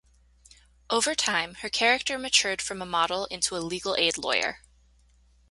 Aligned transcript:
Over 0.89 1.13
time, 1.13 1.53
her 1.61 1.69
character 1.69 2.17
matured 2.17 2.59
from 2.59 2.81
a 2.81 2.87
model 2.87 3.27
into 3.27 3.55
a 3.55 3.59
legal 3.59 3.95
aid 3.99 4.17
lawyer. 4.17 4.61